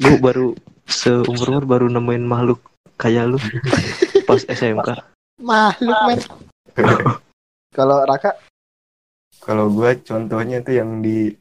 [0.00, 0.56] Lu baru
[0.88, 2.58] seumur umur baru nemuin makhluk
[2.96, 3.38] kayak lu
[4.28, 4.88] pas SMK.
[5.42, 6.20] Makhluk men.
[7.72, 8.36] Kalau Raka,
[9.42, 11.34] Kalau gua contohnya tuh yang di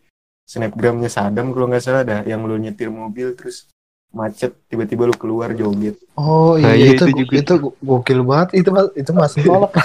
[0.49, 3.69] snapgramnya Sadam kalau nggak salah dah, yang lu nyetir mobil terus
[4.09, 5.95] macet tiba-tiba lu keluar joget.
[6.17, 7.71] oh iya, Nah, iya, itu itu itu, juga.
[7.79, 8.49] gokil banget.
[8.59, 9.71] Itu mas- itu masih nolak.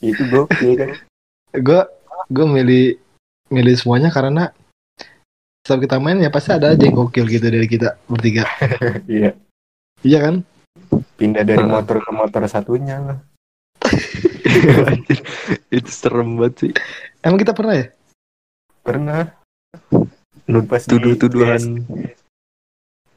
[0.00, 0.90] Itu gokil kan.
[1.54, 1.80] gue
[2.30, 2.84] gue milih
[3.52, 4.48] milih semuanya karena
[5.60, 8.46] setiap kita main ya pasti ada aja yang gokil gitu dari kita bertiga.
[9.10, 9.34] Iya.
[10.04, 10.34] Iya kan?
[11.18, 13.18] Pindah dari motor ke motor satunya lah.
[14.90, 15.18] Anjir,
[15.68, 16.72] itu serem banget sih.
[17.24, 17.86] Emang kita pernah ya?
[18.84, 19.32] Pernah.
[20.68, 21.88] Pas Tuduh-tuduhan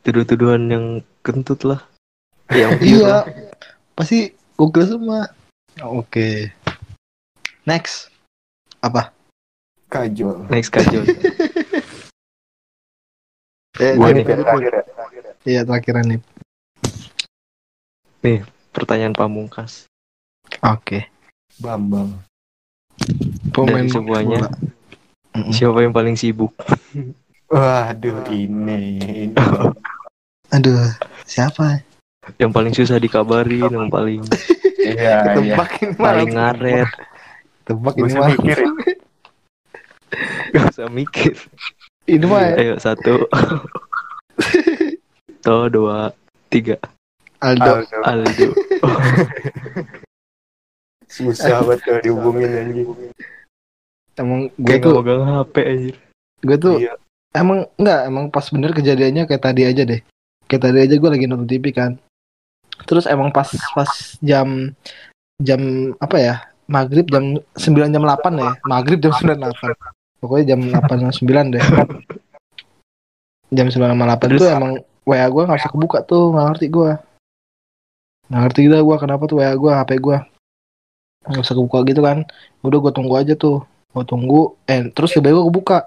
[0.07, 0.85] tuduh-tuduhan yang
[1.19, 1.83] kentut lah.
[2.47, 3.27] Yang Iya.
[3.91, 5.27] Pasti gokil semua.
[5.83, 6.55] Oke.
[7.67, 8.07] Next.
[8.79, 9.11] Apa?
[9.91, 10.47] Kajol.
[10.47, 11.03] next kajol.
[13.77, 14.83] Eh, Gua nih, Anip, terakhir ya.
[15.45, 16.21] Iya terakhir Anip.
[18.73, 19.85] Pertanyaan pamungkas.
[20.65, 21.05] Oke.
[21.57, 22.09] Bambang.
[23.51, 24.39] Pemain Dari semuanya.
[24.45, 25.49] bola.
[25.53, 26.53] Siapa yang paling sibuk?
[27.47, 28.81] Waduh, ini.
[29.29, 29.33] ini.
[30.55, 30.79] Aduh,
[31.23, 31.81] siapa?
[32.37, 34.21] Yang paling susah dikabarin, yang paling
[34.77, 35.55] Iya, iya.
[35.55, 36.89] Tebak ini paling ngaret.
[37.63, 38.29] Tebak Gak ini usah mah.
[38.31, 38.71] mikir ya.
[40.55, 41.35] Gak usah mikir.
[42.07, 43.27] Ini mah Ayo satu.
[45.41, 46.11] Tuh dua
[46.47, 46.79] tiga.
[47.39, 47.83] Aldo.
[47.83, 47.97] Aldo.
[48.07, 48.47] Aldo.
[51.07, 52.87] Susah banget kalau dihubungin anjing.
[54.17, 55.95] Emang gue tuh megang HP anjir.
[56.37, 56.93] gue tuh Iya.
[57.33, 60.01] emang enggak emang pas bener kejadiannya kayak tadi aja deh
[60.45, 61.97] kayak tadi aja gue lagi nonton TV kan
[62.85, 63.89] terus emang pas pas
[64.21, 64.69] jam
[65.37, 65.61] jam
[65.97, 66.35] apa ya
[66.69, 67.57] maghrib jam 9
[67.89, 71.63] jam 8 ya maghrib jam 9 8 pokoknya jam 8 jam 9 deh
[73.49, 74.39] jam 9 sama 8 Terus?
[74.41, 74.73] tuh emang
[75.07, 76.91] WA gue nggak bisa kebuka tuh nggak ngerti gue
[78.29, 80.17] nggak ngerti gitu gue kenapa tuh WA gue HP gue
[81.25, 82.17] nggak bisa kebuka gitu kan.
[82.61, 83.65] Udah gue tunggu aja tuh.
[83.91, 84.41] Gue tunggu.
[84.69, 85.79] Eh terus tiba-tiba gue kebuka.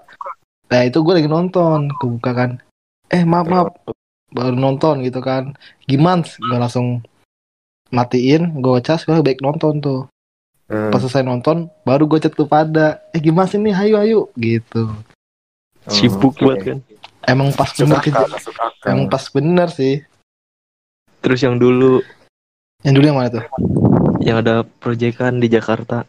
[0.71, 1.89] Nah itu gue lagi nonton.
[1.97, 2.51] Kebuka kan.
[3.07, 3.67] Eh maaf maaf.
[4.31, 5.55] Baru nonton gitu kan.
[5.87, 7.01] Gimana gue langsung
[7.89, 8.61] matiin.
[8.61, 10.01] Gue cas gue baik nonton tuh.
[10.71, 10.87] Hmm.
[10.87, 14.19] pas selesai nonton baru gue chat tuh pada eh gimana sih nih ayo ayo.
[14.39, 14.87] Gitu.
[14.87, 16.77] Oh, Sibuk banget kan.
[17.27, 18.23] emang pas bener akal.
[18.87, 19.99] emang pas bener sih.
[21.19, 21.99] Terus yang dulu?
[22.87, 23.43] Yang dulu yang mana tuh
[24.21, 26.05] yang ada proyekan di Jakarta.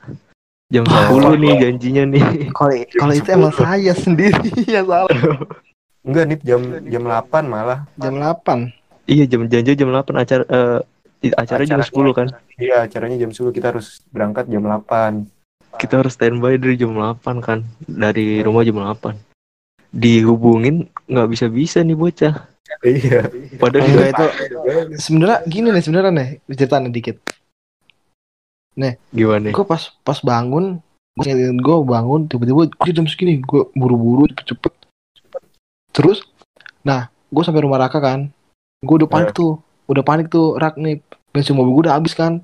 [0.68, 2.22] Jam 10 nih janjinya nih.
[2.50, 5.12] kalau kalau itu emang saya sendiri yang salah
[6.02, 7.84] Enggak nih jam jam 8 malah.
[7.94, 8.72] jam 8
[9.04, 10.80] iya jam janji jam 8 acara eh,
[11.22, 12.26] i- acara jam 10 kan.
[12.54, 15.28] Iya, acaranya jam 10 kita harus berangkat jam 8.
[15.72, 17.62] Kita harus standby dari jam 8 kan.
[17.82, 19.12] Dari rumah jam 8.
[19.90, 22.48] Dihubungin nggak bisa-bisa nih bocah.
[22.80, 23.28] Iya.
[23.60, 24.26] Padahal itu
[24.96, 27.20] sebenarnya gini nih sebenarnya nih ceritain dikit
[29.12, 29.52] gimana?
[29.52, 30.80] gue pas pas bangun
[31.12, 34.72] gue gue bangun tiba-tiba gue jam segini gue buru-buru cepet-cepet.
[35.92, 36.24] Terus
[36.82, 38.32] nah gue sampai rumah Raka kan
[38.82, 40.98] gue udah panik tuh udah panik tuh rak nih
[41.30, 42.40] bensin mobil gue udah habis kan.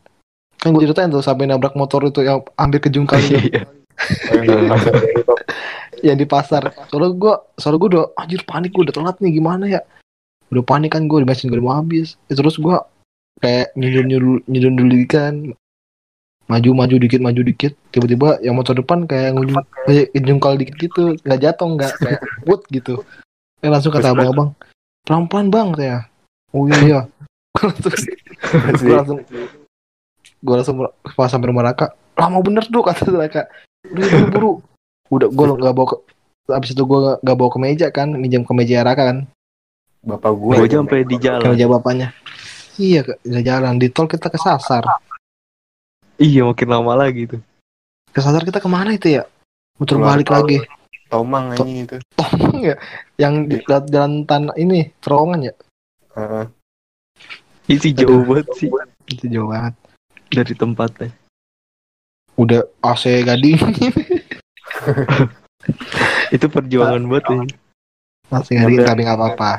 [0.58, 3.40] Kan gue ceritain tuh sampai nabrak motor itu yang hampir kejungkal itu.
[3.40, 3.62] Iya.
[6.06, 6.74] yang di pasar.
[6.92, 9.80] Soalnya gue soalnya gue udah anjir panik gue udah telat nih gimana ya?
[10.52, 12.20] Udah panik kan gue bensin gue udah mau habis.
[12.28, 12.76] Ya, terus gue
[13.38, 15.34] kayak nyundul nyundul nyundul dulu kan
[16.48, 17.72] maju maju dikit maju dikit.
[17.92, 21.14] Tiba-tiba yang motor depan kayak ngunjung kayak jungkal dikit gitu.
[21.22, 23.04] Nggak jatuh nggak kayak wood gitu.
[23.60, 24.50] Eh langsung kata abang abang
[25.08, 25.98] pelan pelan bang saya
[26.52, 27.00] oh iya iya.
[27.58, 29.18] Gue langsung gue langsung
[30.38, 30.76] gue langsung
[31.16, 33.48] pas sampai rumah Raka lama bener tuh kata Raka.
[33.88, 34.52] Udah buru buru
[35.08, 35.96] udah gue nggak bawa ke
[36.52, 39.18] abis itu gue nggak bawa ke meja kan minjam ke meja Raka kan.
[40.04, 40.54] Bapak gue.
[40.60, 41.56] Gue sampai di ke jalan.
[41.56, 42.08] meja bapaknya.
[42.78, 44.84] Iya ke nggak jalan di tol kita kesasar
[46.18, 47.40] Iya makin lama lagi tuh.
[48.08, 49.28] kesasar kita ke mana itu ya
[49.78, 50.36] muter Keluar balik tol.
[50.42, 50.58] lagi
[51.08, 51.96] Tomang ini itu.
[52.12, 52.76] Tomang ya
[53.16, 53.78] yang di Iya.
[53.86, 55.54] jalan tanah ini terowongan ya
[56.12, 56.44] Heeh.
[57.68, 58.26] Itu jauh Aduh.
[58.26, 58.68] banget sih
[59.08, 59.74] itu jauh banget
[60.28, 61.08] dari tempatnya.
[62.34, 63.58] udah AC gading
[66.30, 67.38] Itu perjuangan banget ya.
[68.28, 69.50] masih gading tapi nggak apa-apa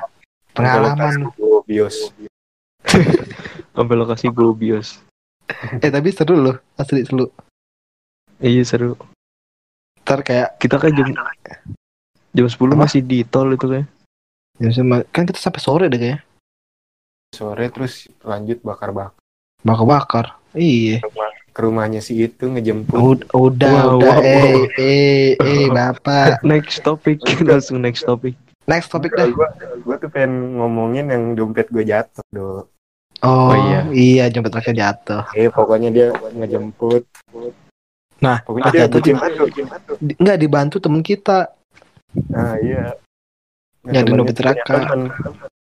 [0.52, 1.96] pengalaman Lokasi bios.
[3.72, 5.00] Sampai lokasi Globios.
[5.84, 7.28] eh tapi seru loh asli seru
[8.40, 8.96] Iya seru.
[10.02, 11.12] ntar kayak Kita kan jam
[12.32, 12.76] jam 10 Apa?
[12.80, 13.84] masih di tol itu kan.
[14.56, 16.20] ya sama- kan kita sampai sore deh kayaknya
[17.30, 19.14] Sore terus lanjut bakar-bakar
[19.62, 21.00] bakar bakar iya
[21.50, 22.96] ke rumahnya si itu ngejemput.
[22.96, 24.80] udah udah Wow, udah wow, eh wow.
[24.80, 28.34] eh eh bapak Next topic langsung next topic.
[28.66, 29.30] next topik deh
[29.80, 32.66] Gue tuh pengen ngomongin yang dompet gue jatuh do.
[33.22, 33.80] Oh, Oh, iya.
[33.90, 37.04] iya jemput rakyat jatuh Eh pokoknya dia ngejemput.
[38.20, 39.24] Nah, pokoknya ah, dia jatuh bikin di-
[40.02, 41.52] Di- nggak dibantu temen kita
[42.28, 42.96] Nah iya.
[43.80, 44.74] Nah, Nyari temennya dompet Raka.
[44.76, 45.02] temen.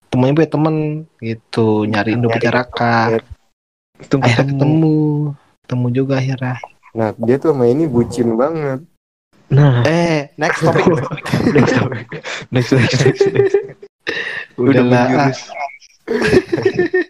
[0.06, 0.74] temennya punya temen
[1.18, 2.96] gitu nyariin dompetnya Nyari Raka
[3.98, 4.96] Itu akhirnya ketemu.
[5.64, 6.54] ketemu juga akhirnya
[6.92, 8.80] Nah dia tuh sama ini bucin banget.
[9.46, 10.82] Nah, eh next topik
[11.54, 12.06] next topic.
[12.48, 13.22] Next next next.
[13.28, 13.54] next.
[14.56, 15.32] Udah Udahlah, ah.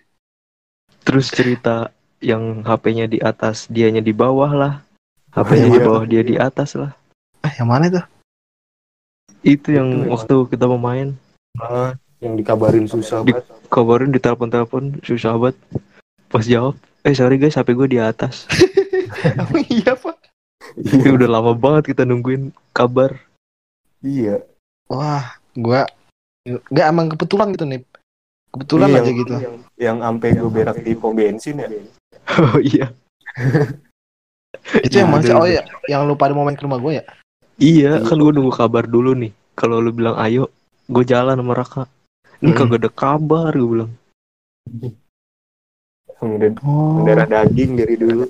[1.06, 4.74] Terus cerita yang HP-nya di atas, dianya di bawah lah.
[5.30, 5.86] HP-nya di Iya.
[5.86, 6.92] bawah, dia di atas lah.
[7.40, 8.02] ah yang mana itu
[9.46, 11.14] Itu yang Itu yang- waktu kita mau main,
[11.54, 13.46] Ah, yang dikabarin susah Di- banget.
[13.68, 15.54] kabarin di telepon-telepon susah banget.
[16.26, 18.50] Pas jawab, eh sorry guys, HP gue di atas.
[19.22, 20.18] Emang iya pak
[20.74, 23.14] Itu udah lama banget kita nungguin kabar.
[24.00, 24.42] Iya.
[24.86, 25.82] wah gua
[26.44, 27.82] nggak emang kebetulan gitu nih
[28.56, 29.32] kebetulan Iya, aja yang- gitu
[29.76, 31.68] Yang sampai gue berak di pom bensin ya.
[32.40, 32.88] Oh iya.
[34.80, 36.80] itu yang Iya, mana sih bener, oh ya yang lu pada mau main ke rumah
[36.80, 37.04] gue ya
[37.56, 39.32] Iya, kan gue nunggu kabar dulu nih.
[39.52, 40.52] Kalau lu bilang ayo,
[40.86, 41.88] gue jalan sama Raka.
[42.36, 42.56] Ini Mm.
[42.56, 43.90] kagak ada kabar, gue bilang.
[46.16, 48.24] Udah oh darah daging dari dulu.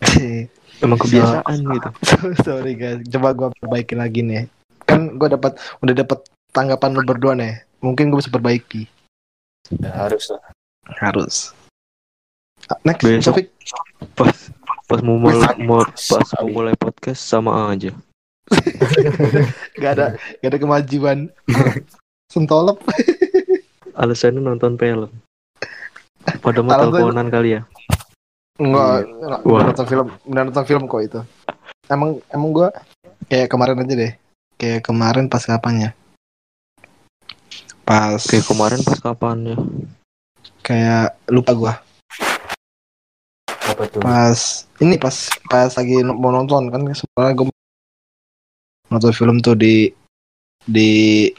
[0.78, 1.88] Emang kebiasaan gitu.
[2.46, 4.46] sorry guys coba gua perbaiki lagi nih
[4.86, 8.86] kan gua dapat udah dapat tanggapan lu berdua nih mungkin gue bisa perbaiki
[9.68, 10.42] Ya, harus lah.
[11.02, 11.52] harus
[12.68, 13.36] Ah, next Besok.
[13.36, 13.46] topik
[14.16, 14.36] Pas
[14.88, 17.92] pas mau mulai, mau, pas mau mulai podcast sama aja.
[19.82, 20.06] gak ada
[20.40, 21.18] gak ada kemajuan
[22.32, 22.80] sentolop
[23.98, 25.10] Alasannya nonton film.
[26.38, 27.66] Pada mau teleponan kali ya.
[28.62, 29.40] Enggak, Wah.
[29.42, 29.62] Wah.
[29.66, 31.20] nonton film, bener nonton film kok itu.
[31.90, 32.68] Emang emang gua
[33.26, 34.12] kayak kemarin aja deh.
[34.54, 35.90] Kayak kemarin pas kapan ya?
[37.88, 39.56] Pas Kayak kemarin pas kapan ya?
[40.60, 41.74] kayak lupa gua.
[43.48, 44.04] Apa tuh?
[44.04, 44.36] Pas
[44.84, 45.16] ini pas
[45.48, 47.48] pas lagi mau nonton kan sebenarnya gua
[48.92, 49.88] nonton film tuh di
[50.68, 50.90] di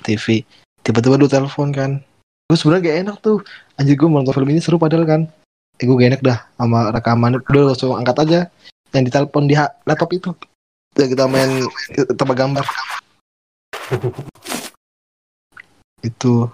[0.01, 0.41] TV.
[0.81, 2.01] Tiba-tiba lu telepon kan.
[2.49, 3.45] gue sebenarnya gak enak tuh
[3.77, 5.21] anjir gue nonton film ini seru padahal kan
[5.77, 8.39] eh gue gak enak dah sama rekaman udah langsung angkat aja
[8.89, 9.53] yang ditelepon di
[9.85, 10.33] laptop itu
[10.97, 12.65] ya kita main tebak gambar
[16.01, 16.47] itu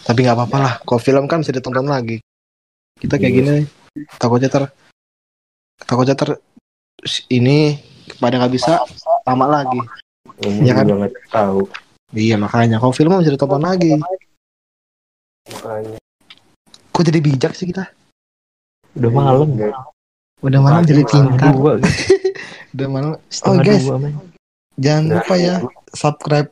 [0.00, 0.74] tapi nggak apa-apa lah.
[0.80, 2.20] Kalau film kan bisa ditonton lagi.
[2.94, 3.38] Kita kayak Iya.
[3.40, 3.56] gini
[4.16, 4.62] takutnya ter
[5.80, 6.30] takutnya ter
[7.28, 7.78] ini
[8.16, 8.82] pada nggak bisa
[9.22, 9.80] lama lagi.
[10.42, 10.86] Umum Ya kan?
[11.30, 11.68] tahu.
[12.10, 12.78] Iya makanya.
[12.78, 13.94] Kalau film bisa ditonton lagi.
[15.46, 15.98] Makanya.
[16.90, 17.90] Kok jadi bijak sih kita?
[18.94, 19.48] Udah malam.
[19.50, 19.74] Nggak-
[20.44, 21.52] udah malam Pagi jadi pintar
[22.74, 23.12] udah malam.
[23.16, 23.80] Oh, guys.
[23.80, 23.96] dua,
[24.76, 25.54] jangan nggak- lupa ya
[25.90, 26.48] subscribe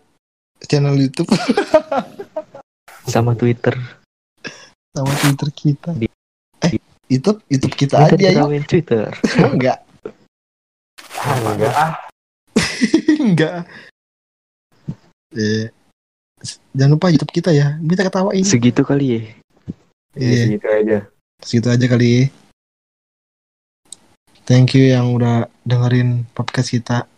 [0.64, 1.29] channel YouTube
[3.12, 3.77] Sama Twitter.
[4.92, 5.90] sama Twitter kita.
[5.92, 6.09] Di-
[6.64, 6.72] eh
[7.09, 9.09] YouTube YouTube kita Kita aja ya Twitter.
[9.53, 9.79] enggak?
[11.20, 11.75] Ah, enggak.
[11.77, 11.92] Ah
[13.29, 13.57] enggak.
[15.37, 15.68] Eh
[16.72, 17.77] jangan lupa YouTube kita ya.
[17.81, 18.44] Kita ketawain.
[18.44, 19.20] Segitu kali ya.
[19.20, 19.29] ya
[20.16, 20.42] Iya.
[20.48, 20.98] segitu aja.
[21.40, 22.12] Segitu aja kali
[24.44, 27.09] thank you yang udah dengerin podcast kita.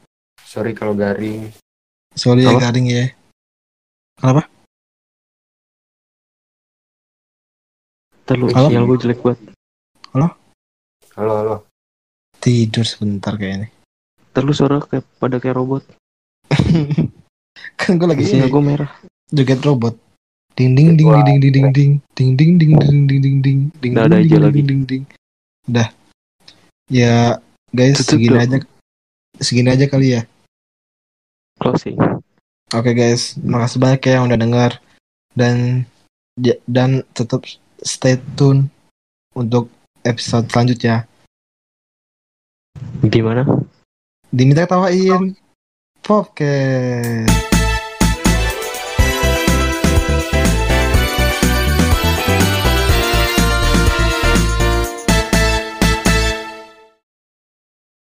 [0.46, 1.50] Sorry kalau garing.
[2.14, 3.11] Sorry ya garing ya
[8.25, 8.69] Terlalu Halo?
[8.73, 9.41] sial gue jelek banget.
[11.15, 11.57] halo halo
[12.43, 13.71] tidur sebentar kayaknya
[14.35, 15.87] Terlalu suara kayak pada kayak robot.
[17.79, 18.91] kan gue lagi Isinya ini, gue merah.
[19.31, 19.95] joget robot
[20.59, 23.61] ding ding ding ding ding ding ding ding ding ding ding ding ding ding ding
[23.79, 24.55] ding ada ding, aja ding, lagi.
[24.55, 25.05] ding, ding, ding.
[25.71, 25.89] udah
[26.91, 27.15] ya
[27.71, 28.57] guys segini aja
[29.39, 30.23] segini aja kali ya
[31.63, 31.99] Closing.
[32.75, 34.71] oke guys makasih banyak ya yang udah dengar
[35.39, 35.87] dan
[36.67, 37.47] dan tetap
[37.85, 38.73] stay tune
[39.37, 39.68] untuk
[40.03, 41.05] episode selanjutnya.
[43.05, 43.44] Gimana?
[44.35, 45.38] diminta ketawain.
[46.03, 47.54] Podcast